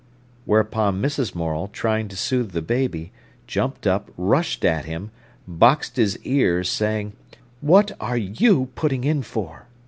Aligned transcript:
Whereupon 0.45 0.99
Mrs. 0.99 1.35
Morel, 1.35 1.67
trying 1.67 2.07
to 2.07 2.15
soothe 2.17 2.53
the 2.53 2.63
baby, 2.63 3.11
jumped 3.45 3.85
up, 3.85 4.09
rushed 4.17 4.65
at 4.65 4.85
him, 4.85 5.11
boxed 5.47 5.97
his 5.97 6.17
ears, 6.25 6.69
saying: 6.69 7.13
"What 7.59 7.91
are 7.99 8.17
you 8.17 8.69
putting 8.73 9.03
in 9.03 9.21
for?" 9.21 9.67